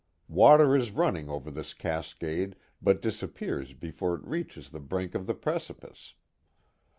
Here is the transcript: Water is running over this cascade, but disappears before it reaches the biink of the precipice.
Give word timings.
Water 0.29 0.75
is 0.75 0.89
running 0.89 1.29
over 1.29 1.51
this 1.51 1.75
cascade, 1.75 2.55
but 2.81 3.03
disappears 3.03 3.73
before 3.73 4.15
it 4.15 4.25
reaches 4.25 4.71
the 4.71 4.79
biink 4.81 5.13
of 5.13 5.27
the 5.27 5.35
precipice. 5.35 6.15